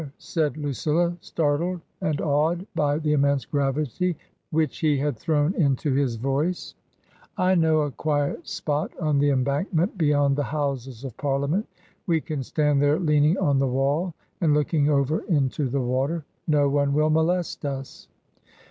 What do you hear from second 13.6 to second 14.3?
wall